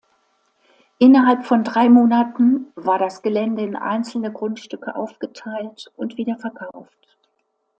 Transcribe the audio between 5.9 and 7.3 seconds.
und wieder verkauft.